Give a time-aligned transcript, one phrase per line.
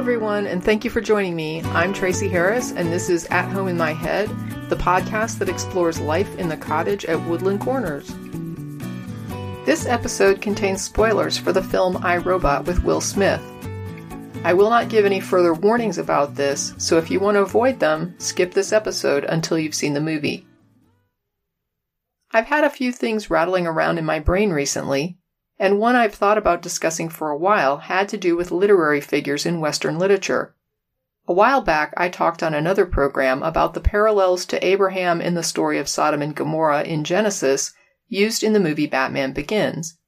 [0.00, 1.60] everyone, and thank you for joining me.
[1.62, 4.30] I'm Tracie Harris, and this is At Home in My Head,
[4.70, 8.08] the podcast that explores life in the cottage at Woodland Corners.
[9.66, 13.42] This episode contains spoilers for the film I Robot with Will Smith.
[14.42, 17.78] I will not give any further warnings about this, so if you want to avoid
[17.78, 20.46] them, skip this episode until you've seen the movie.
[22.30, 25.18] I've had a few things rattling around in my brain recently,
[25.60, 29.44] and one I've thought about discussing for a while had to do with literary figures
[29.44, 30.54] in Western literature.
[31.28, 35.42] A while back, I talked on another program about the parallels to Abraham in the
[35.42, 37.74] story of Sodom and Gomorrah in Genesis
[38.08, 39.98] used in the movie Batman Begins.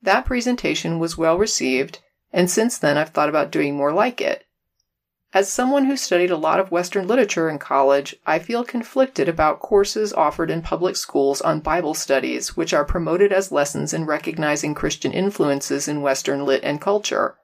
[0.00, 1.98] That presentation was well received,
[2.32, 4.44] and since then I've thought about doing more like it.
[5.34, 9.60] As someone who studied a lot of Western literature in college, I feel conflicted about
[9.60, 14.74] courses offered in public schools on Bible studies, which are promoted as lessons in recognizing
[14.74, 17.36] Christian influences in Western lit and culture.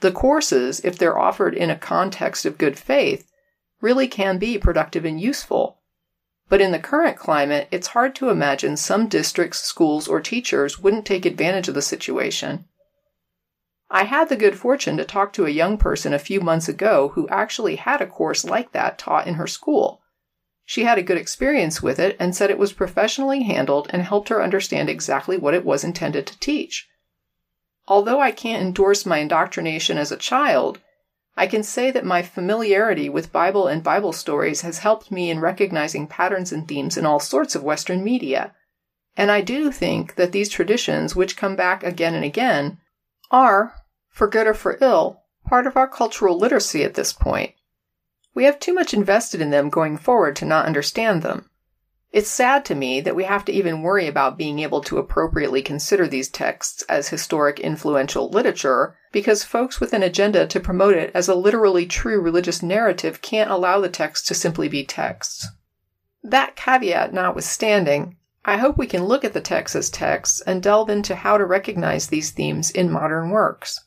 [0.00, 3.26] The courses, if they're offered in a context of good faith,
[3.80, 5.78] really can be productive and useful.
[6.50, 11.06] But in the current climate, it's hard to imagine some districts, schools, or teachers wouldn't
[11.06, 12.66] take advantage of the situation.
[13.92, 17.08] I had the good fortune to talk to a young person a few months ago
[17.14, 20.00] who actually had a course like that taught in her school.
[20.64, 24.28] She had a good experience with it and said it was professionally handled and helped
[24.28, 26.88] her understand exactly what it was intended to teach.
[27.88, 30.78] Although I can't endorse my indoctrination as a child,
[31.36, 35.40] I can say that my familiarity with Bible and Bible stories has helped me in
[35.40, 38.54] recognizing patterns and themes in all sorts of Western media.
[39.16, 42.78] And I do think that these traditions, which come back again and again,
[43.32, 43.74] are,
[44.10, 47.54] for good or for ill, part of our cultural literacy at this point.
[48.34, 51.50] We have too much invested in them going forward to not understand them.
[52.12, 55.62] It's sad to me that we have to even worry about being able to appropriately
[55.62, 61.12] consider these texts as historic influential literature because folks with an agenda to promote it
[61.14, 65.46] as a literally true religious narrative can't allow the text to simply be texts.
[66.22, 70.90] That caveat notwithstanding, I hope we can look at the text as texts and delve
[70.90, 73.84] into how to recognize these themes in modern works.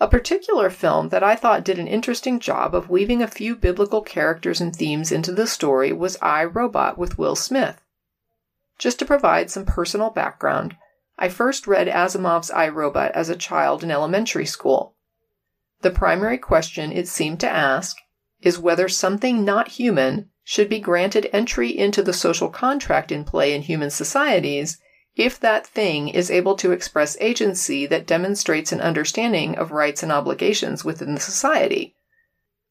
[0.00, 4.00] A particular film that I thought did an interesting job of weaving a few biblical
[4.00, 7.80] characters and themes into the story was I, Robot with Will Smith.
[8.78, 10.76] Just to provide some personal background,
[11.18, 14.94] I first read Asimov's I, Robot as a child in elementary school.
[15.80, 17.96] The primary question it seemed to ask
[18.40, 23.52] is whether something not human should be granted entry into the social contract in play
[23.52, 24.78] in human societies
[25.18, 30.12] if that thing is able to express agency that demonstrates an understanding of rights and
[30.12, 31.92] obligations within the society.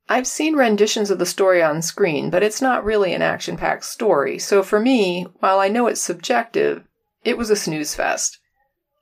[0.07, 3.83] I've seen renditions of the story on screen, but it's not really an action packed
[3.83, 6.85] story, so for me, while I know it's subjective,
[7.25, 8.39] it was a snooze fest.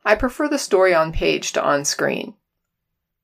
[0.04, 2.34] I prefer the story on page to on screen.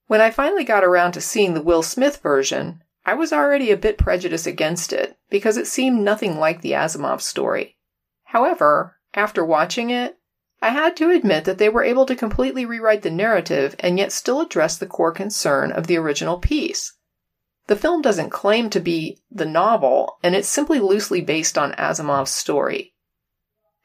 [0.05, 3.77] When I finally got around to seeing the Will Smith version, I was already a
[3.77, 7.77] bit prejudiced against it because it seemed nothing like the Asimov story.
[8.25, 10.17] However, after watching it,
[10.61, 14.11] I had to admit that they were able to completely rewrite the narrative and yet
[14.11, 16.93] still address the core concern of the original piece.
[17.67, 22.31] The film doesn't claim to be the novel, and it's simply loosely based on Asimov's
[22.31, 22.93] story.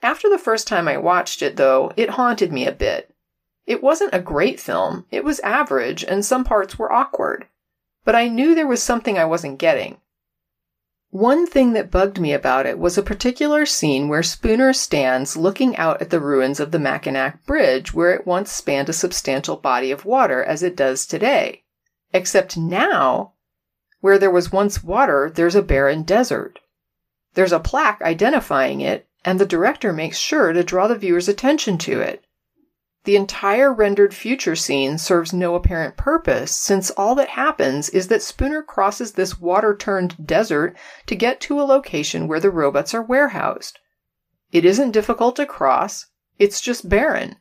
[0.03, 3.15] After the first time I watched it, though, it haunted me a bit.
[3.67, 7.47] It wasn't a great film, it was average, and some parts were awkward.
[8.05, 10.01] But I knew there was something I wasn't getting.
[11.11, 15.77] One thing that bugged me about it was a particular scene where Spooner stands looking
[15.77, 19.91] out at the ruins of the Mackinac Bridge where it once spanned a substantial body
[19.91, 21.63] of water as it does today.
[22.13, 23.35] Except now,
[24.01, 26.59] where there was once water, there's a barren desert.
[27.35, 31.79] There's a plaque identifying it, and the director makes sure to draw the viewer's attention
[31.79, 32.26] to it.
[33.07, 38.21] The entire rendered future scene serves no apparent purpose, since all that happens is that
[38.21, 40.77] Spooner crosses this water turned desert
[41.07, 43.79] to get to a location where the robots are warehoused.
[44.51, 46.07] It isn't difficult to cross,
[46.41, 47.37] it's just barren.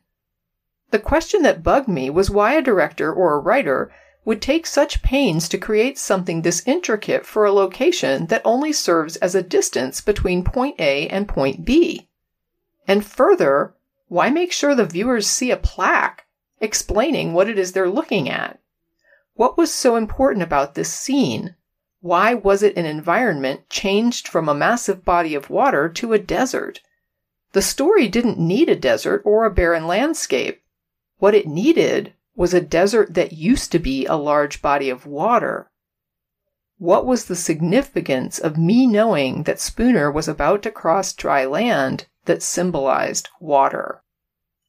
[0.92, 3.90] The question that bugged me was why a director or a writer
[4.24, 9.16] would take such pains to create something this intricate for a location that only serves
[9.16, 12.08] as a distance between point A and point B.
[12.86, 13.74] And further,
[14.08, 16.26] why make sure the viewers see a plaque
[16.60, 18.60] explaining what it is they're looking at?
[19.34, 21.56] What was so important about this scene?
[22.00, 26.80] Why was it an environment changed from a massive body of water to a desert?
[27.52, 30.62] The story didn't need a desert or a barren landscape.
[31.18, 35.70] What it needed was a desert that used to be a large body of water.
[36.78, 42.06] What was the significance of me knowing that Spooner was about to cross dry land
[42.26, 44.02] that symbolized water.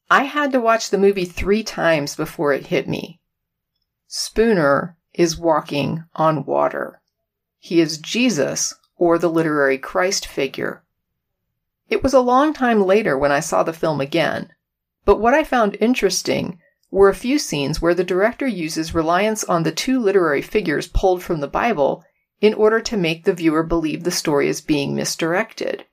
[0.09, 3.19] I had to watch the movie three times before it hit me.
[4.07, 7.01] Spooner is walking on water.
[7.59, 10.83] He is Jesus, or the literary Christ figure.
[11.89, 14.53] It was a long time later when I saw the film again,
[15.03, 16.59] but what I found interesting
[16.89, 21.21] were a few scenes where the director uses reliance on the two literary figures pulled
[21.21, 22.03] from the Bible
[22.39, 25.85] in order to make the viewer believe the story is being misdirected.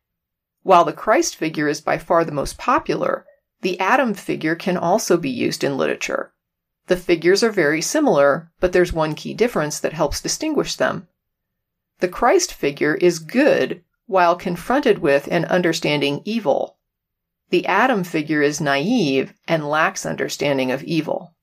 [0.64, 3.26] While the Christ figure is by far the most popular,
[3.60, 6.32] the Adam figure can also be used in literature.
[6.86, 11.06] The figures are very similar, but there's one key difference that helps distinguish them.
[12.00, 16.78] The Christ figure is good while confronted with and understanding evil.
[17.50, 21.34] The Adam figure is naive and lacks understanding of evil.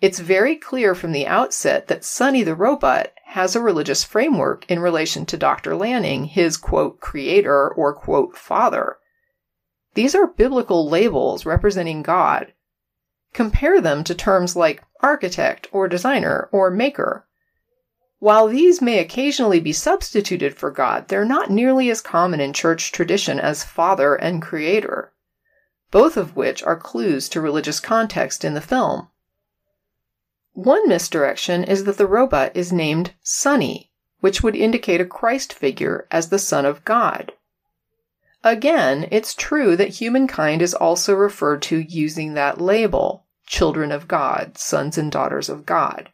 [0.00, 4.80] It's very clear from the outset that Sonny the robot has a religious framework in
[4.80, 5.76] relation to Dr.
[5.76, 8.96] Lanning, his quote, creator or quote, father.
[9.92, 12.54] These are biblical labels representing God.
[13.34, 17.26] Compare them to terms like architect or designer or maker.
[18.18, 22.92] While these may occasionally be substituted for God, they're not nearly as common in church
[22.92, 25.12] tradition as Father and Creator,
[25.90, 29.10] both of which are clues to religious context in the film.
[30.58, 36.06] One misdirection is that the robot is named Sonny, which would indicate a Christ figure
[36.10, 37.32] as the Son of God.
[38.42, 44.58] Again, it's true that humankind is also referred to using that label, children of God,
[44.58, 46.10] sons and daughters of God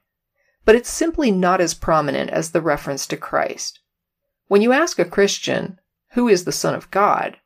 [0.65, 3.81] but it's simply not as prominent as the reference to Christ.
[4.49, 5.79] When you ask a Christian,
[6.13, 7.39] who is the Son of God,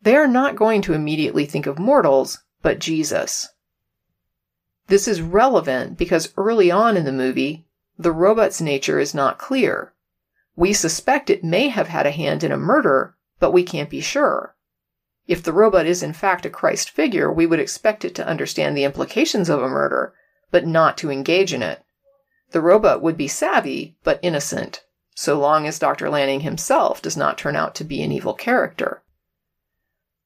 [0.00, 3.48] they are not going to immediately think of mortals, but Jesus.
[4.88, 7.64] This is relevant because early on in the movie,
[7.98, 9.92] the robot's nature is not clear.
[10.56, 14.00] We suspect it may have had a hand in a murder, but we can't be
[14.00, 14.54] sure.
[15.26, 18.76] If the robot is in fact a Christ figure, we would expect it to understand
[18.76, 20.12] the implications of a murder,
[20.50, 21.82] but not to engage in it.
[22.50, 24.84] The robot would be savvy, but innocent,
[25.14, 26.10] so long as Dr.
[26.10, 29.02] Lanning himself does not turn out to be an evil character.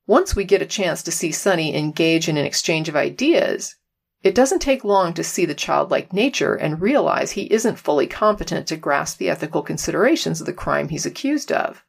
[0.06, 3.76] Once we get a chance to see Sonny engage in an exchange of ideas,
[4.22, 8.66] it doesn't take long to see the childlike nature and realize he isn't fully competent
[8.66, 11.84] to grasp the ethical considerations of the crime he's accused of.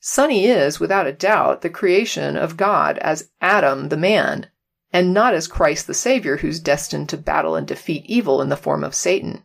[0.00, 4.48] Sonny is, without a doubt, the creation of God as Adam the man,
[4.92, 8.56] and not as Christ the Savior who's destined to battle and defeat evil in the
[8.56, 9.44] form of Satan.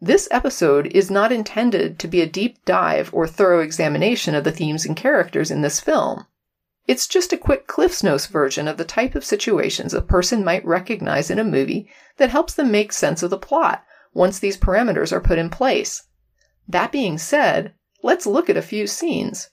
[0.00, 4.52] This episode is not intended to be a deep dive or thorough examination of the
[4.52, 6.26] themes and characters in this film.
[6.88, 10.64] It's just a quick Cliff's Notes version of the type of situations a person might
[10.64, 11.86] recognize in a movie
[12.16, 16.04] that helps them make sense of the plot once these parameters are put in place.
[16.66, 19.50] That being said, let's look at a few scenes.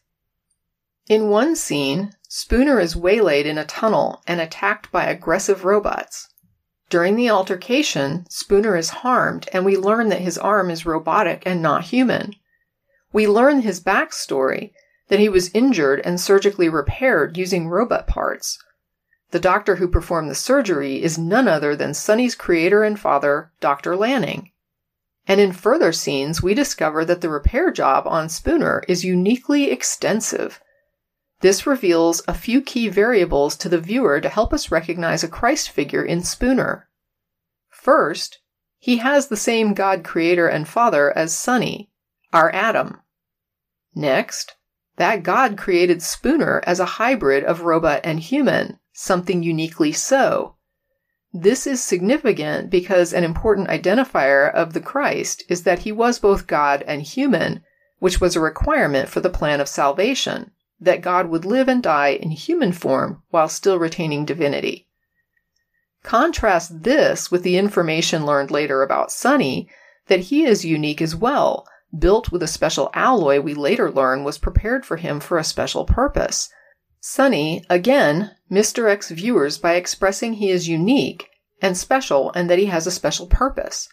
[1.10, 6.30] In one scene, Spooner is waylaid in a tunnel and attacked by aggressive robots.
[6.90, 11.62] During the altercation, Spooner is harmed, and we learn that his arm is robotic and
[11.62, 12.34] not human.
[13.12, 14.72] We learn his backstory
[15.08, 18.58] that he was injured and surgically repaired using robot parts.
[19.32, 23.96] The doctor who performed the surgery is none other than Sonny's creator and father, Dr.
[23.96, 24.52] Lanning.
[25.28, 30.62] And in further scenes, we discover that the repair job on Spooner is uniquely extensive
[31.42, 35.70] this reveals a few key variables to the viewer to help us recognize a Christ
[35.70, 36.90] figure in Spooner.
[37.70, 38.40] First,
[38.80, 41.92] he has the same God creator and father as Sonny,
[42.32, 43.02] our Adam.
[43.94, 44.56] Next,
[44.98, 50.56] that God created Spooner as a hybrid of robot and human, something uniquely so.
[51.34, 56.48] This is significant because an important identifier of the Christ is that he was both
[56.48, 57.62] God and human,
[58.00, 62.10] which was a requirement for the plan of salvation that God would live and die
[62.10, 64.88] in human form while still retaining divinity.
[66.04, 69.68] Contrast this with the information learned later about Sonny
[70.08, 71.68] that he is unique as well,
[72.00, 75.86] built with a special alloy we later learn was prepared for him for a special
[75.86, 76.50] purpose.
[77.00, 81.30] Sonny, again, misdirects viewers by expressing he is unique
[81.62, 83.90] and special and that he has a special purpose.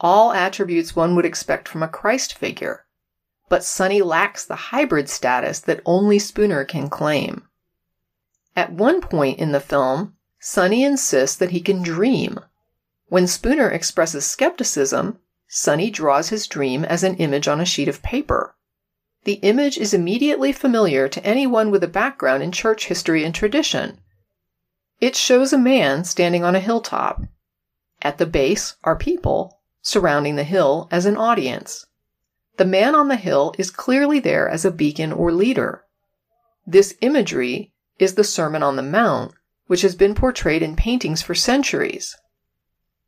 [0.00, 2.84] All attributes one would expect from a Christ figure
[3.48, 7.46] but Sonny lacks the hybrid status that only Spooner can claim.
[8.56, 12.40] At one point in the film, Sonny insists that he can dream.
[13.06, 15.18] When Spooner expresses skepticism,
[15.56, 18.56] Sonny draws his dream as an image on a sheet of paper.
[19.22, 24.00] The image is immediately familiar to anyone with a background in church history and tradition.
[25.00, 27.22] It shows a man standing on a hilltop.
[28.02, 31.86] At the base are people surrounding the hill as an audience.
[32.56, 35.84] The man on the hill is clearly there as a beacon or leader.
[36.66, 39.32] This imagery is the Sermon on the Mount,
[39.68, 42.16] which has been portrayed in paintings for centuries.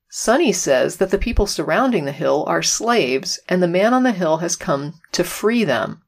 [0.08, 4.12] Sonny says that the people surrounding the hill are slaves and the man on the
[4.12, 6.02] hill has come to free them.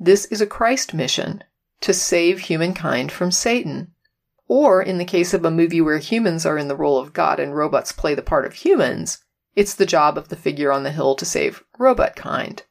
[0.00, 1.44] This is a Christ mission
[1.82, 3.92] to save humankind from Satan.
[4.48, 7.38] Or, in the case of a movie where humans are in the role of God
[7.38, 9.18] and robots play the part of humans,
[9.54, 12.62] it's the job of the figure on the hill to save robot kind.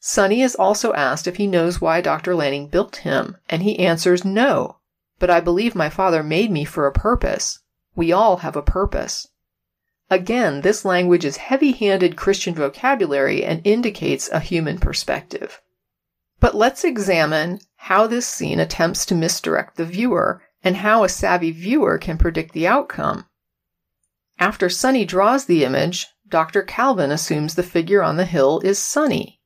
[0.00, 2.34] Sonny is also asked if he knows why Dr.
[2.34, 4.76] Lanning built him, and he answers no.
[5.18, 7.60] But I believe my father made me for a purpose.
[7.94, 9.28] We all have a purpose.
[10.10, 15.60] Again, this language is heavy handed Christian vocabulary and indicates a human perspective.
[16.40, 21.50] But let's examine how this scene attempts to misdirect the viewer and how a savvy
[21.50, 23.26] viewer can predict the outcome.
[24.38, 26.62] After Sonny draws the image, Dr.
[26.62, 29.40] Calvin assumes the figure on the hill is Sonny.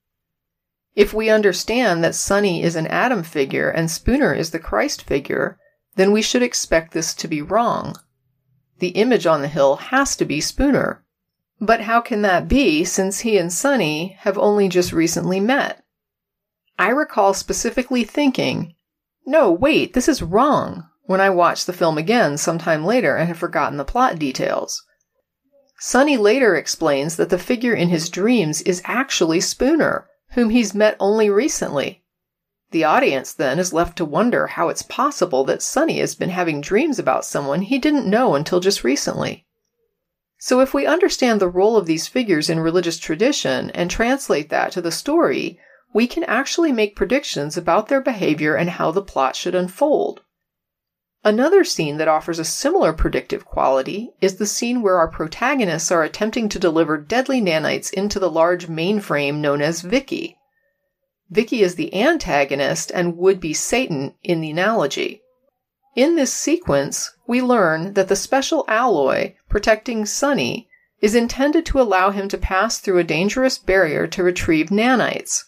[0.94, 5.58] If we understand that Sonny is an Adam figure and Spooner is the Christ figure,
[5.96, 7.96] then we should expect this to be wrong.
[8.82, 11.04] The image on the hill has to be Spooner.
[11.60, 15.84] But how can that be since he and Sonny have only just recently met?
[16.80, 18.74] I recall specifically thinking,
[19.24, 23.36] no, wait, this is wrong when I watched the film again sometime later and had
[23.36, 24.84] forgotten the plot details.
[25.78, 30.96] Sonny later explains that the figure in his dreams is actually Spooner, whom he's met
[30.98, 32.01] only recently.
[32.72, 36.62] The audience then is left to wonder how it's possible that Sonny has been having
[36.62, 39.44] dreams about someone he didn't know until just recently.
[40.38, 44.72] So, if we understand the role of these figures in religious tradition and translate that
[44.72, 45.60] to the story,
[45.92, 50.22] we can actually make predictions about their behavior and how the plot should unfold.
[51.22, 56.02] Another scene that offers a similar predictive quality is the scene where our protagonists are
[56.02, 60.38] attempting to deliver deadly nanites into the large mainframe known as VIKI.
[61.32, 65.22] VIKI is the antagonist and would be Satan in the analogy.
[65.96, 70.68] In this sequence, we learn that the special alloy protecting Sonny
[71.00, 75.44] is intended to allow him to pass through a dangerous barrier to retrieve nanites.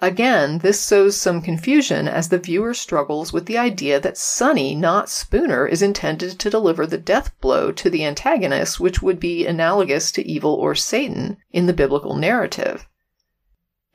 [0.00, 5.08] Again, this sows some confusion as the viewer struggles with the idea that Sonny, not
[5.08, 10.10] Spooner, is intended to deliver the death blow to the antagonist, which would be analogous
[10.10, 12.88] to evil or Satan in the biblical narrative.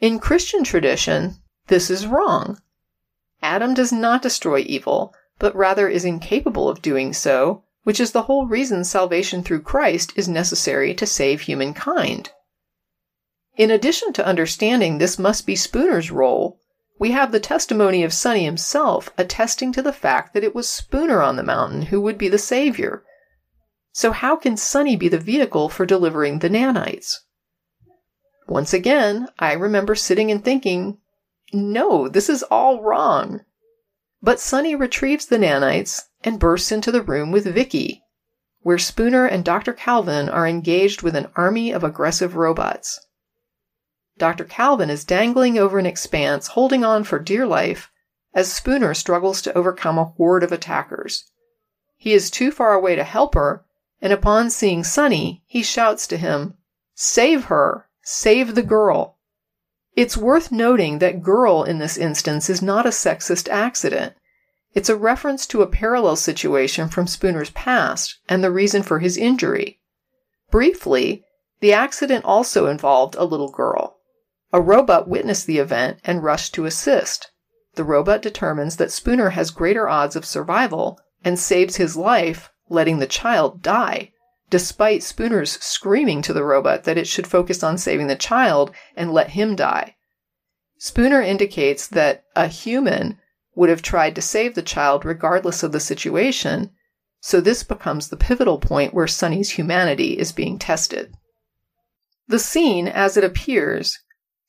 [0.05, 2.61] In Christian tradition, this is wrong.
[3.41, 8.21] Adam does not destroy evil, but rather is incapable of doing so, which is the
[8.29, 12.29] whole reason salvation through Christ is necessary to save humankind.
[13.57, 16.59] In addition to understanding this must be Spooner's role,
[16.99, 21.23] we have the testimony of Sonny himself attesting to the fact that it was Spooner
[21.23, 23.03] on the mountain who would be the savior.
[23.91, 27.21] So, how can Sonny be the vehicle for delivering the nanites?
[28.47, 30.99] Once again, I remember sitting and thinking,
[31.51, 33.41] no, this is all wrong.
[34.21, 38.03] But Sonny retrieves the nanites and bursts into the room with VIKI,
[38.61, 39.73] where Spooner and Dr.
[39.73, 42.99] Calvin are engaged with an army of aggressive robots.
[44.17, 44.45] Dr.
[44.45, 47.91] Calvin is dangling over an expanse, holding on for dear life,
[48.33, 51.29] as Spooner struggles to overcome a horde of attackers.
[51.97, 53.65] He is too far away to help her,
[54.01, 56.55] and upon seeing Sonny, he shouts to him,
[56.93, 57.87] Save her!
[58.07, 59.17] Save the girl!
[59.95, 64.13] It's worth noting that girl in this instance is not a sexist accident.
[64.75, 69.17] It's a reference to a parallel situation from Spooner's past and the reason for his
[69.17, 69.79] injury.
[70.51, 71.23] Briefly,
[71.61, 73.97] the accident also involved a little girl.
[74.53, 77.31] A robot witnessed the event and rushed to assist.
[77.73, 82.99] The robot determines that Spooner has greater odds of survival and saves his life, letting
[82.99, 84.11] the child die,
[84.49, 89.11] despite Spooner's screaming to the robot that it should focus on saving the child and
[89.11, 89.95] let him die.
[90.77, 93.17] Spooner indicates that a human
[93.55, 96.71] would have tried to save the child regardless of the situation,
[97.21, 101.15] so this becomes the pivotal point where Sonny's humanity is being tested.
[102.27, 103.97] The scene, as it appears,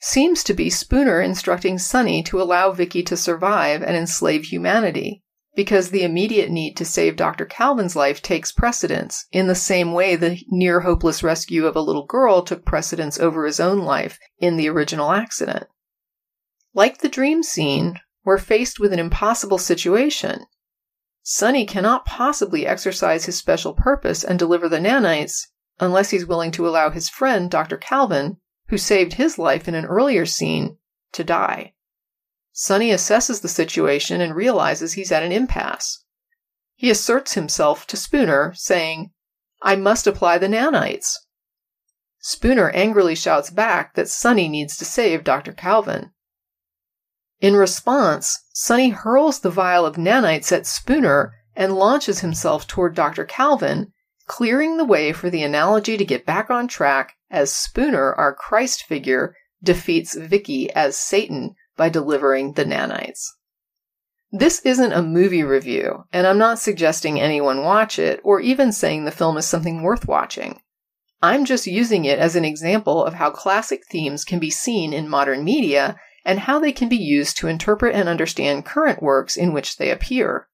[0.01, 5.23] seems to be Spooner instructing Sonny to allow VIKI to survive and enslave humanity,
[5.57, 7.47] because the immediate need to save Dr.
[7.47, 12.05] Calvin's life takes precedence, in the same way the near hopeless rescue of a little
[12.05, 15.67] girl took precedence over his own life in the original accident.
[16.75, 20.45] Like the dream scene, we're faced with an impossible situation.
[21.23, 25.47] Sonny cannot possibly exercise his special purpose and deliver the nanites
[25.81, 27.79] unless he's willing to allow his friend, Dr.
[27.79, 28.37] Calvin,
[28.69, 30.77] who saved his life in an earlier scene,
[31.13, 31.73] to die.
[32.59, 36.03] Sonny assesses the situation and realizes he's at an impasse.
[36.75, 39.11] He asserts himself to Spooner, saying,
[39.61, 41.19] I must apply the nanites.
[42.19, 45.53] Spooner angrily shouts back that Sonny needs to save Dr.
[45.53, 46.13] Calvin.
[47.41, 53.27] In response, Sonny hurls the vial of nanites at Spooner and launches himself toward Dr.
[53.27, 53.93] Calvin,
[54.27, 58.83] clearing the way for the analogy to get back on track as Spooner, our Christ
[58.85, 63.33] figure, defeats VIKI as Satan by delivering the nanites.
[64.33, 69.05] This isn't a movie review, and I'm not suggesting anyone watch it or even saying
[69.05, 70.61] the film is something worth watching.
[71.23, 75.09] I'm just using it as an example of how classic themes can be seen in
[75.09, 79.53] modern media and how they can be used to interpret and understand current works in
[79.53, 80.49] which they appear.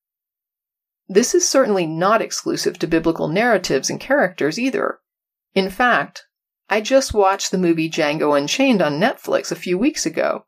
[1.09, 5.01] This is certainly not exclusive to biblical narratives and characters either.
[5.55, 6.27] In fact,
[6.71, 10.47] I just watched the movie Django Unchained on Netflix a few weeks ago.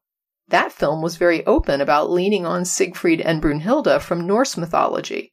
[0.55, 5.33] That film was very open about leaning on Siegfried and Brunhilde from Norse mythology.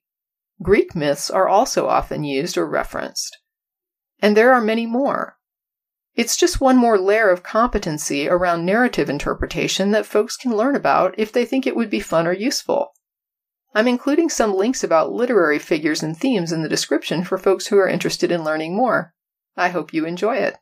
[0.63, 3.37] Greek myths are also often used or referenced.
[4.17, 5.37] And there are many more.
[6.15, 11.13] It's just one more layer of competency around narrative interpretation that folks can learn about
[11.19, 12.87] if they think it would be fun or useful.
[13.75, 17.77] I'm including some links about literary figures and themes in the description for folks who
[17.77, 19.13] are interested in learning more.
[19.55, 20.57] I hope you enjoy it.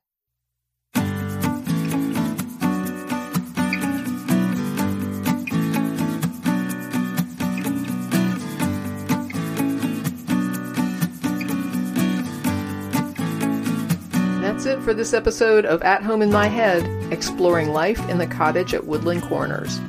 [14.60, 18.28] That's it for this episode of At Home in My Head, exploring life in the
[18.28, 19.80] cottage at Woodland Corners.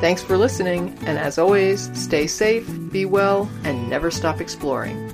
[0.00, 5.05] Thanks for listening, and as always, stay safe, be well, and never stop exploring.